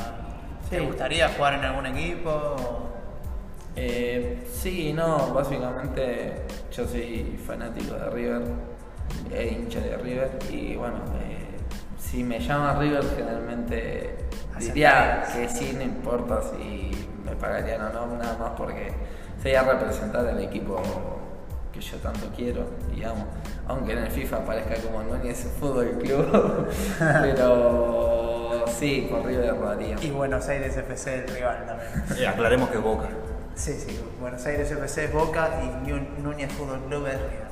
[0.69, 2.56] ¿Te gustaría jugar en algún equipo?
[3.76, 8.41] Eh, sí, no, básicamente yo soy fanático de River,
[9.32, 11.58] e hincha de River y bueno, eh,
[11.97, 14.30] si me llama River generalmente
[14.62, 16.91] diría que sí, no importa si
[17.26, 18.91] me pagarían o no, nada más porque
[19.41, 20.82] sería representar al equipo
[21.74, 23.26] que yo tanto quiero, digamos,
[23.67, 26.67] aunque en el FIFA parezca como Núñez Fútbol Club,
[27.00, 29.95] pero sí, por River lo haría.
[30.02, 31.91] Y Buenos Aires FC el rival también.
[32.19, 33.10] Eh, aclaremos que es Boca.
[33.56, 37.51] Sí, sí, Buenos Aires FC es Boca y Núñez Fútbol Club es River.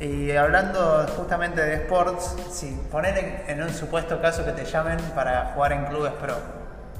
[0.00, 5.52] Y hablando justamente de sports, si poner en, un supuesto caso que te llamen para
[5.54, 6.34] jugar en clubes pro,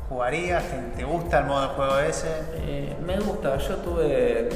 [0.09, 0.65] ¿jugarías?
[0.65, 2.29] ¿Te, te gusta el modo de juego ese?
[2.55, 4.49] Eh, me gusta, yo tuve,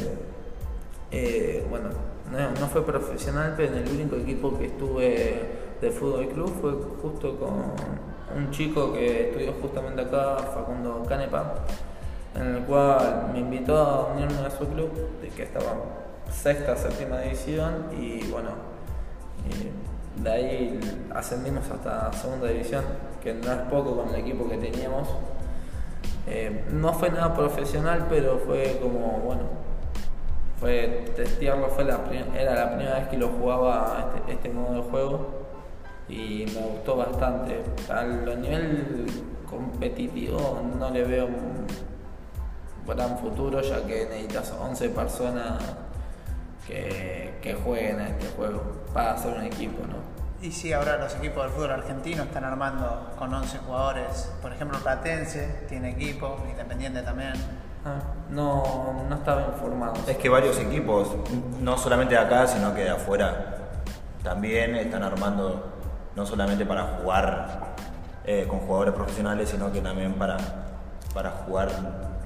[1.13, 1.91] eh, bueno,
[2.33, 5.41] no, fue profesional, pero en el único equipo que estuve
[5.81, 7.75] de fútbol club fue justo con
[8.37, 11.55] un chico que estudió justamente acá, Facundo Canepa,
[12.35, 16.02] en el cual me invitó a unirme a su club, de que estaba
[16.33, 18.51] sexta, séptima división, y bueno,
[19.51, 19.71] eh,
[20.23, 20.81] de ahí
[21.15, 22.85] ascendimos hasta segunda división,
[23.23, 25.09] que no es poco con el equipo que teníamos.
[26.27, 29.43] Eh, no fue nada profesional, pero fue como, bueno,
[30.59, 32.01] fue testearlo, fue la
[32.39, 35.27] era la primera vez que lo jugaba este, este modo de juego
[36.09, 37.63] y me gustó bastante.
[37.91, 39.07] A nivel
[39.49, 41.67] competitivo no le veo un
[42.87, 45.63] gran futuro, ya que necesitas 11 personas
[46.67, 50.13] que, que jueguen a este juego para hacer un equipo, ¿no?
[50.43, 54.33] Y sí, ahora los equipos del fútbol argentino están armando con 11 jugadores.
[54.43, 57.35] Por ejemplo, Platense tiene equipo, Independiente también.
[57.85, 59.95] Ah, no, no estaba informado.
[60.07, 61.11] Es que varios equipos,
[61.61, 63.59] no solamente de acá, sino que de afuera,
[64.25, 65.79] también están armando,
[66.17, 67.75] no solamente para jugar
[68.25, 70.37] eh, con jugadores profesionales, sino que también para,
[71.15, 71.71] para jugar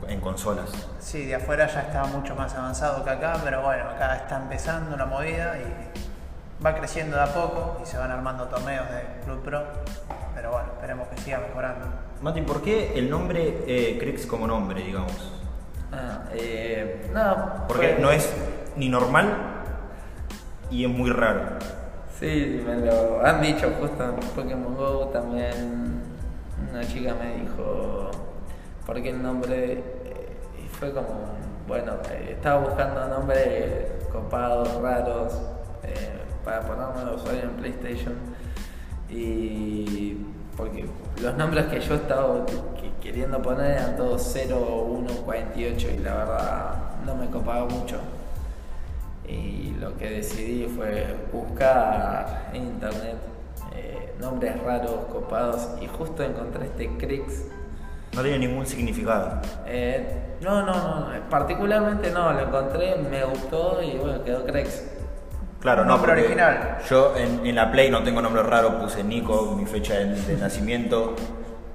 [0.09, 0.71] en consolas.
[1.01, 4.97] Sí, de afuera ya está mucho más avanzado que acá, pero bueno, acá está empezando
[4.97, 9.43] la movida y va creciendo de a poco y se van armando torneos de Club
[9.43, 9.63] Pro.
[10.35, 11.87] Pero bueno, esperemos que siga mejorando.
[12.21, 15.33] Mati, ¿por qué el nombre eh, Crix como nombre, digamos?
[15.93, 18.31] Ah, eh, no, Porque no es
[18.77, 19.35] ni normal
[20.71, 21.43] y es muy raro.
[22.19, 26.01] Sí, me lo han dicho justo en Pokémon Go también.
[26.71, 28.06] Una chica me dijo,
[28.97, 29.73] ¿por qué el nombre?
[29.75, 29.83] Eh,
[30.79, 31.09] fue como,
[31.69, 35.35] bueno, eh, estaba buscando nombres copados, raros,
[35.83, 38.15] eh, para ponerme de usuario en PlayStation.
[39.11, 40.17] Y
[40.57, 40.87] porque
[41.21, 46.15] los nombres que yo estaba que- queriendo poner eran todos 0, 1, 48 y la
[46.15, 47.99] verdad no me copaba mucho.
[49.29, 53.17] Y lo que decidí fue buscar en internet
[54.19, 57.45] nombres raros, copados, y justo encontré este Crix.
[58.15, 59.41] No tiene ningún significado.
[59.67, 64.85] Eh, no, no, no, particularmente no, lo encontré, me gustó y bueno, quedó Crix.
[65.61, 66.79] Claro, no, nombre porque original.
[66.89, 70.37] Yo en, en la Play no tengo nombre raro, puse Nico, mi fecha de, de
[70.37, 71.17] nacimiento.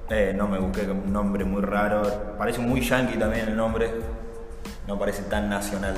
[0.08, 2.02] Eh, no me busqué un nombre muy raro.
[2.36, 3.90] Parece muy yankee también el nombre.
[4.86, 5.94] No parece tan nacional.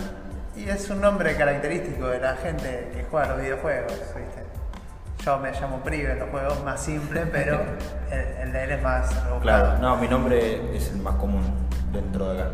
[0.56, 4.43] Y es un nombre característico de la gente que juega a los videojuegos, ¿viste?
[5.24, 7.58] Yo me llamo Prive en los juegos más simple, pero
[8.10, 9.40] el, el de él es más rebuscado.
[9.40, 11.42] Claro, no, mi nombre es el más común
[11.92, 12.50] dentro de acá.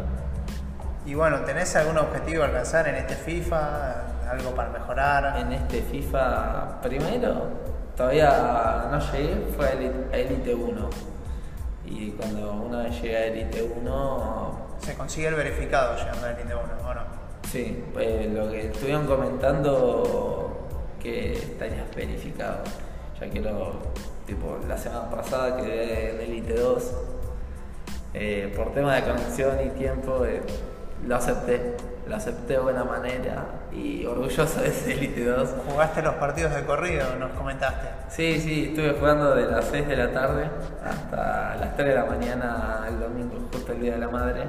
[1.04, 4.30] Y bueno, ¿tenés algún objetivo a alcanzar en este FIFA?
[4.30, 5.38] ¿Algo para mejorar?
[5.38, 7.48] En este FIFA primero,
[7.96, 10.90] todavía no llegué, fue a Elite, a Elite 1.
[11.87, 16.54] Y cuando una vez llegué a Elite 1, ¿Se consigue el verificado llegando al Elite
[16.54, 17.00] 1 o no?
[17.50, 20.60] Sí, pues lo que estuvieron comentando
[21.02, 22.58] que estarías verificado.
[23.20, 23.72] Ya quiero,
[24.26, 26.92] tipo, la semana pasada quedé en Elite 2.
[28.14, 30.42] eh, por tema de conexión y tiempo, eh,
[31.06, 31.76] lo acepté.
[32.08, 35.48] Lo acepté de buena manera y orgulloso de ese Elite 2.
[35.68, 37.04] ¿Jugaste los partidos de corrido?
[37.20, 37.86] Nos comentaste.
[38.08, 40.50] Sí, sí, estuve jugando de las 6 de la tarde
[40.84, 44.42] hasta las 3 de la mañana el domingo, justo el Día de la Madre.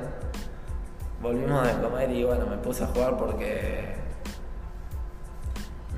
[1.22, 4.01] Volvimos de comer y bueno, me puse a jugar porque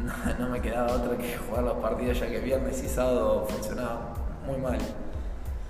[0.38, 4.14] no, no me quedaba otra que jugar los partidos ya que viernes y sábado funcionaba
[4.46, 4.78] muy mal.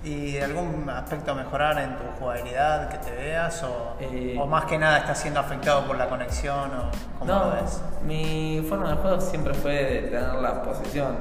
[0.02, 3.62] ¿Y algún aspecto a mejorar en tu jugabilidad que te veas?
[3.62, 6.70] ¿O, Eh, o más que nada estás siendo afectado por la conexión?
[6.74, 7.80] ¿O cómo No, lo ves?
[8.04, 11.16] mi forma de juego siempre fue de tener la posición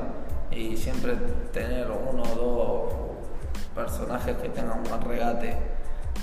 [0.51, 1.15] y siempre
[1.53, 2.93] tener uno o dos
[3.73, 5.55] personajes que tengan un buen regate.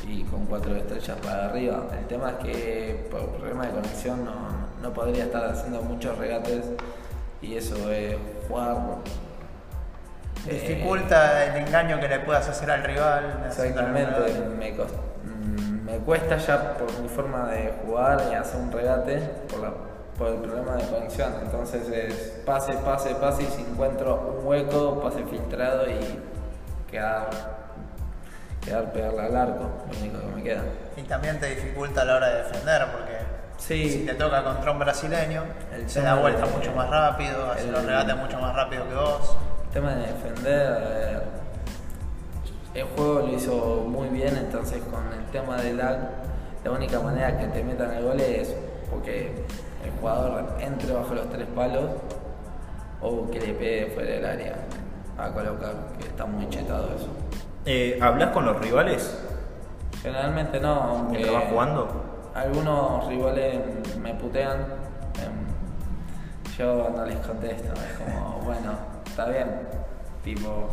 [0.07, 1.83] y con cuatro estrellas para arriba.
[1.99, 4.33] El tema es que por problema de conexión no,
[4.83, 6.65] no podría estar haciendo muchos regates
[7.43, 8.17] y eso es
[8.49, 8.77] jugar.
[10.49, 13.45] eh, Dificulta el engaño que le puedas hacer al rival.
[13.47, 14.21] Exactamente,
[14.59, 14.89] me, cos-
[15.25, 19.19] mm, me cuesta ya por mi forma de jugar y hacer un regate
[19.51, 19.73] por, la-
[20.19, 21.33] por el problema de conexión.
[21.43, 22.15] Entonces es
[22.47, 26.19] pase, pase, pase y si encuentro un hueco, pase filtrado y
[26.91, 27.29] quedar,
[28.65, 30.63] quedar pegarle al arco, lo único que me queda.
[30.97, 33.10] Y también te dificulta a la hora de defender porque
[33.61, 33.89] Sí.
[33.91, 37.71] si te toca contra un brasileño, El se da vuelta de- mucho más rápido, hace
[37.71, 39.37] los regates mucho más rápido que vos.
[39.67, 41.23] El tema de defender, ver,
[42.75, 45.99] el juego lo hizo muy bien, entonces con el tema del lag,
[46.65, 48.55] la única manera que te metan el gol es
[48.91, 49.45] porque
[49.85, 51.91] el jugador entre bajo los tres palos
[53.03, 54.55] o que le pegue fuera del área
[55.19, 57.09] a colocar, que está muy chetado eso.
[57.67, 59.19] Eh, ¿Hablas con los rivales
[60.03, 62.10] Generalmente no, aunque jugando?
[62.35, 63.61] Algunos rivales
[63.99, 64.61] me putean,
[65.17, 68.73] em, yo no les contesto, es como, bueno,
[69.07, 69.49] está bien,
[70.23, 70.69] tipo,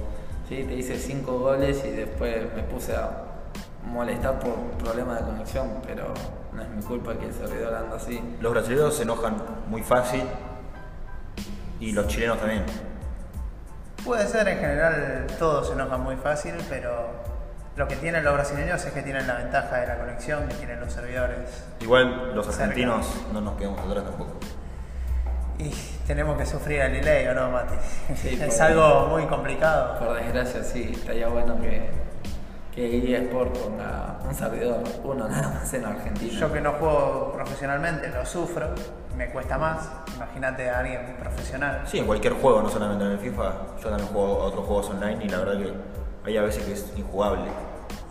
[0.48, 3.10] sí, te hice cinco goles y después me puse a
[3.86, 6.14] molestar por problemas de conexión, pero
[6.54, 8.22] no es mi culpa que el servidor anda así.
[8.42, 9.38] Los brasileños se enojan
[9.70, 10.24] muy fácil
[11.80, 12.64] y los chilenos también.
[14.04, 17.37] Puede ser, en general todos se enojan muy fácil, pero
[17.78, 20.80] lo que tienen los brasileños es que tienen la ventaja de la conexión que tienen
[20.80, 21.64] los servidores.
[21.80, 22.64] Igual los Cerca.
[22.64, 24.34] argentinos no nos quedamos atrás tampoco.
[25.60, 25.72] Y
[26.06, 27.76] tenemos que sufrir el delay, ¿o no, Mati?
[28.16, 29.98] Sí, es por- algo muy complicado.
[30.00, 31.90] Por desgracia sí, estaría bueno que,
[32.74, 36.34] que eSport ponga un servidor, uno nada más en Argentina.
[36.40, 38.70] Yo que no juego profesionalmente, lo sufro,
[39.16, 39.88] me cuesta más.
[40.16, 41.82] Imagínate a alguien profesional.
[41.86, 43.54] Sí, en cualquier juego, no solamente en el FIFA.
[43.84, 45.74] Yo también juego a otros juegos online y la verdad que
[46.26, 47.46] hay a veces que es injugable.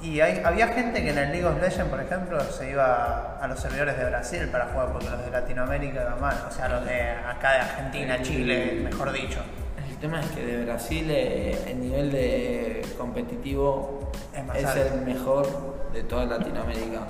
[0.02, 3.48] Y hay- había gente que en el League of Legends, por ejemplo, se iba a
[3.48, 6.36] los servidores de Brasil para jugar porque los de Latinoamérica mal.
[6.48, 9.40] O sea, los de acá de Argentina, Chile, mejor dicho.
[9.88, 14.94] El tema es que de Brasil eh, el nivel de competitivo Es más es alto.
[14.94, 15.46] el mejor
[15.94, 17.00] de toda Latinoamérica.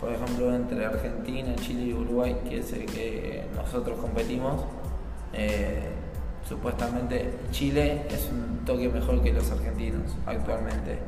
[0.00, 4.64] Por ejemplo, entre Argentina, Chile y Uruguay, que es el que nosotros competimos,
[5.32, 5.88] eh,
[6.48, 10.98] supuestamente Chile es un toque mejor que los argentinos actualmente.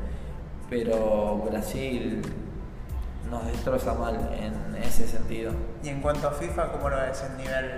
[0.70, 2.22] Pero Brasil
[3.30, 5.52] nos destroza mal en ese sentido.
[5.82, 7.70] Y en cuanto a FIFA, ¿cómo lo ves el nivel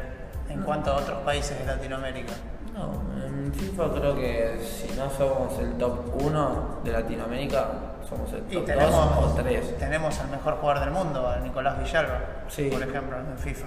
[0.48, 2.32] en cuanto a otros países de Latinoamérica?
[2.74, 2.92] No,
[3.26, 7.66] en FIFA creo que si no somos el top 1 de Latinoamérica,
[8.08, 9.78] somos el top 2 tenemos, o 3.
[9.78, 12.68] tenemos al mejor jugador del mundo, a Nicolás Villalba, Sí.
[12.72, 13.66] por ejemplo, en FIFA.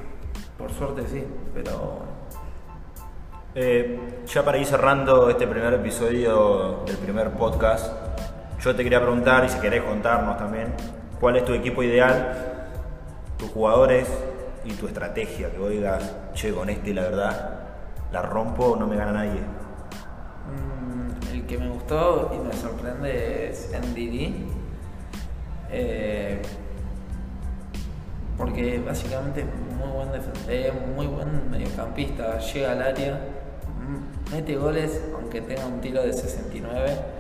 [0.58, 2.00] Por suerte sí, pero
[3.58, 7.90] Eh, ya para ir cerrando este primer episodio del primer podcast,
[8.66, 10.74] yo te quería preguntar, y si querés contarnos también,
[11.20, 12.36] ¿cuál es tu equipo ideal,
[13.38, 14.08] tus jugadores
[14.64, 15.52] y tu estrategia?
[15.52, 17.60] Que vos digas, che, con este la verdad,
[18.12, 19.40] la rompo, no me gana nadie.
[20.50, 24.34] mm, el que me gustó y me sorprende es NDD.
[25.72, 26.42] eh,
[28.38, 29.48] porque básicamente es
[29.78, 30.10] muy buen,
[30.50, 36.14] eh, muy buen mediocampista, llega al área, mm, mete goles aunque tenga un tiro de
[36.14, 37.15] 69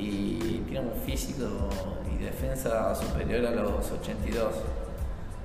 [0.00, 1.44] y tiene un físico
[2.12, 4.54] y defensa superior a los 82.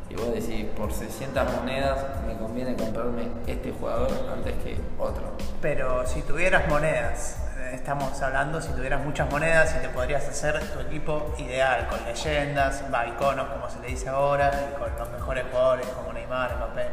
[0.09, 5.23] Y vos decís, por 600 monedas me conviene comprarme este jugador antes que otro.
[5.61, 7.37] Pero si tuvieras monedas,
[7.73, 12.83] estamos hablando, si tuvieras muchas monedas y te podrías hacer tu equipo ideal, con leyendas,
[12.93, 16.85] va, iconos como se le dice ahora, y con los mejores jugadores como Neymar, Mbappé,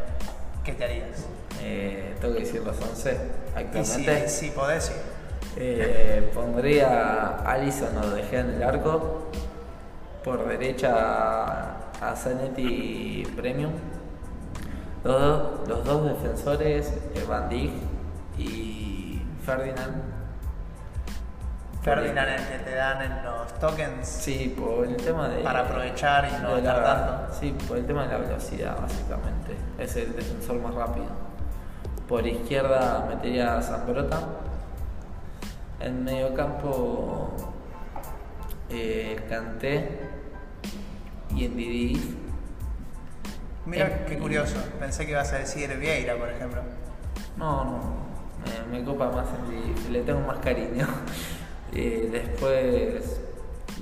[0.65, 1.27] ¿qué te harías?
[1.61, 4.29] Eh, tengo que decir los 11 Y si, actualmente.
[4.29, 4.93] si podés, sí.
[5.57, 6.89] Eh, pondría
[7.45, 9.27] a Alisson o De Gea en el arco.
[10.25, 10.95] Por derecha
[12.01, 13.73] a- Zanetti Premium.
[15.05, 17.73] Los, dos- los dos defensores, eh, Van Dijk
[18.39, 20.03] y Ferdinand.
[21.83, 25.43] Ferdinand el que te dan en los tokens Sí, por el tema de.
[25.43, 27.35] para aprovechar y no la- tanto.
[27.39, 29.57] Sí, por el tema de la velocidad, básicamente.
[29.79, 31.07] Es el defensor más rápido.
[32.07, 34.19] Por izquierda metería a Zambrota.
[35.81, 37.31] En medio campo,
[38.69, 39.99] eh, Kanté
[41.35, 42.17] y en Didi.
[43.67, 46.61] Mira Eh, qué curioso, pensé que ibas a decir Vieira, por ejemplo.
[47.37, 47.81] No, no,
[48.71, 50.87] me, me copa más en Didi, le tengo más cariño.
[51.73, 53.21] Eh, después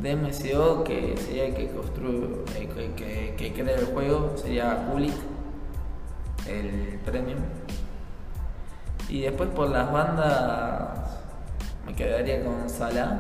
[0.02, 5.14] de MCO, que sería el que construye, que, que- que crea el juego, sería Kulik,
[6.46, 7.38] el premium.
[9.08, 11.17] Y después por las bandas
[11.88, 13.16] me quedaría con Salah.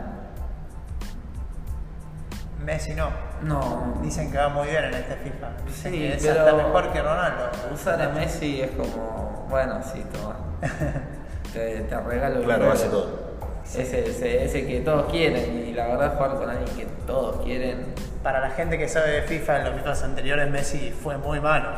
[2.64, 3.08] Messi no.
[3.42, 5.48] No, Dicen que va muy bien en este FIFA.
[5.66, 7.50] Dicen Sí, que es pero- hasta mejor que Ronaldo.
[7.72, 10.36] usar a Messi es como, bueno, sí, toma.
[11.52, 13.28] te, te regalo el Claro, hace todo.
[13.64, 17.94] Ese, ese, ese que todos quieren y la verdad jugar con alguien que todos quieren.
[18.22, 21.68] Para la gente que sabe de FIFA, en los FIFAs anteriores Messi fue muy malo.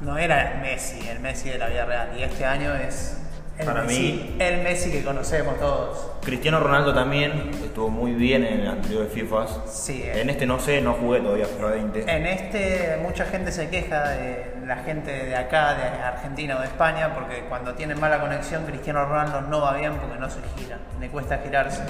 [0.00, 2.08] No era Messi, el Messi de la vida real.
[2.16, 3.20] Y este año es
[3.60, 6.10] el, Para Messi, mí- el Messi que conocemos todos.
[6.22, 9.60] Cristiano Ronaldo también estuvo muy bien en el anterior FIFAs.
[9.66, 10.20] Sí, eh.
[10.20, 12.10] En este no sé, no jugué todavía FIFA 20.
[12.16, 16.66] En este mucha gente se queja de la gente de acá, de Argentina o de
[16.66, 20.78] España, porque cuando tienen mala conexión Cristiano Ronaldo no va bien porque no se gira,
[21.00, 21.82] le cuesta girarse.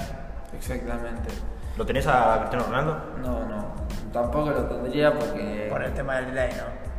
[0.55, 1.29] Exactamente.
[1.77, 3.03] ¿Lo tenés a Cristiano Ronaldo?
[3.21, 3.75] No, no,
[4.11, 6.90] tampoco lo tendría porque Por el tema del delay, ¿no?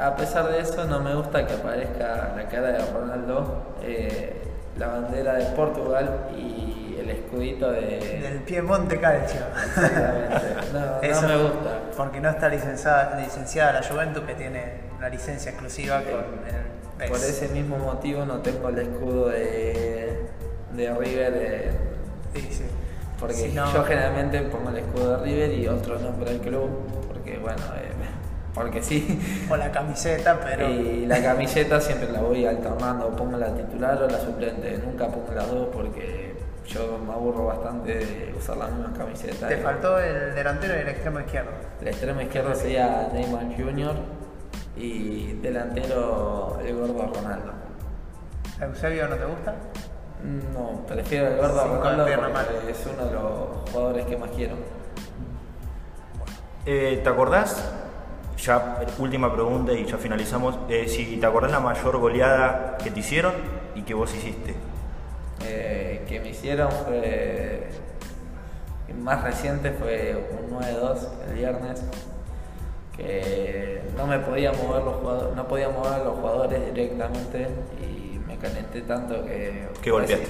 [0.00, 4.42] A pesar de eso no me gusta que aparezca la cara de Ronaldo, eh,
[4.78, 8.20] la bandera de Portugal y el escudito de...
[8.22, 9.40] Del Piemonte Calcio.
[9.66, 10.46] Exactamente.
[10.72, 11.78] No, no Eso me gusta.
[11.96, 14.64] Porque no está licenciada, licenciada la Juventus que tiene
[14.98, 17.08] una licencia exclusiva con el PES.
[17.10, 20.26] Por ese mismo motivo no tengo el escudo de,
[20.74, 21.70] de River, eh,
[22.34, 22.64] Sí, sí.
[23.18, 26.68] porque Si no- yo generalmente pongo el escudo de River y otro nombre del club,
[27.08, 27.90] porque bueno, eh,
[28.54, 29.20] porque sí.
[29.50, 34.08] O la camiseta, pero Y la camiseta siempre la voy alternando, pongo la titular o
[34.08, 36.36] la suplente, nunca pongo las dos porque
[36.66, 39.48] yo me aburro bastante de usar la misma camiseta.
[39.48, 41.50] te faltó el delantero y el extremo izquierdo.
[41.80, 43.94] El extremo izquierdo sería Neymar Jr.
[44.76, 47.52] y delantero el gordo Ronaldo.
[48.60, 49.54] ¿Eusebio no te gusta?
[50.52, 54.56] No, prefiero el gordo Ronaldo porque es uno de los jugadores que más quiero.
[56.66, 57.64] Eh, ¿Te acordás?
[58.38, 60.58] Ya, última pregunta y ya finalizamos.
[60.68, 63.32] Eh, si te acordás la mayor goleada que te hicieron
[63.74, 64.54] y que vos hiciste.
[65.44, 67.68] Eh, que me hicieron fue.
[68.88, 71.82] el más reciente fue un 9-2 el viernes.
[72.96, 77.48] Que no me podía mover los jugadores, no podía mover a los jugadores directamente
[77.82, 79.68] y me calenté tanto que.
[79.82, 80.28] ¿Qué golpeaste?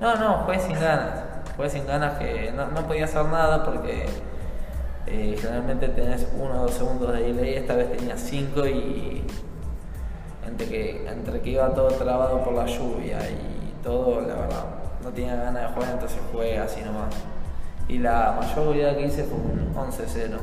[0.00, 1.24] No, no, fue sin ganas.
[1.56, 4.06] Fue sin ganas que no, no podía hacer nada porque
[5.10, 9.22] eh, generalmente tenés uno o dos segundos de delay, esta vez tenía cinco y
[10.46, 14.64] entre que, entre que iba todo trabado por la lluvia y todo, la verdad,
[15.02, 17.14] no tenía ganas de jugar, entonces jugué así nomás.
[17.88, 20.36] Y la mayor goleada que hice fue un 11-0.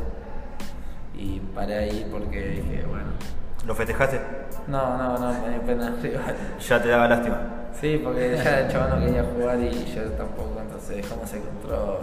[1.17, 3.05] Y paré ahí porque dije, bueno,
[3.65, 4.19] ¿Lo festejaste?
[4.67, 6.35] no, no, no, me dio pena rival.
[6.59, 7.37] Ya te daba lástima.
[7.79, 11.97] Sí, porque ya el chaval no quería jugar y yo tampoco, entonces dejamos el control.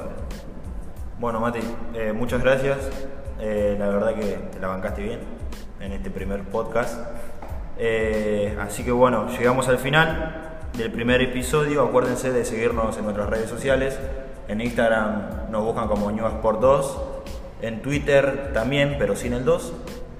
[1.22, 1.60] Bueno, Mati,
[1.94, 2.78] eh, muchas gracias.
[3.38, 5.20] Eh, la verdad que te la bancaste bien
[5.78, 6.98] en este primer podcast.
[7.78, 11.84] Eh, así que bueno, llegamos al final del primer episodio.
[11.84, 14.00] Acuérdense de seguirnos en nuestras redes sociales.
[14.48, 17.02] En Instagram nos buscan como Sport 2.
[17.62, 19.74] En Twitter también, pero sin el 2.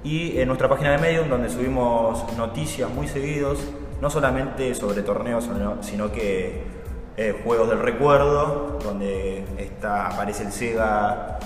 [0.05, 3.59] Y en nuestra página de Medium, donde subimos noticias muy seguidos,
[4.01, 5.51] no solamente sobre torneos,
[5.81, 6.82] sino que
[7.17, 11.39] eh, juegos del recuerdo, donde está, aparece el Sega,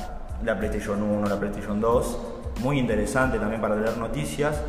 [0.45, 2.19] la PlayStation 1, la PlayStation 2.
[2.61, 4.61] Muy interesante también para leer noticias.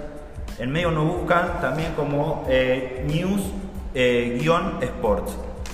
[0.58, 3.42] En medio nos buscan también como eh, news
[3.94, 4.40] eh.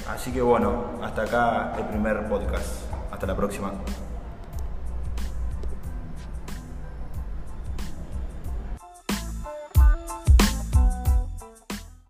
[0.10, 2.84] Así que bueno, hasta acá el primer podcast.
[3.12, 3.72] Hasta la próxima.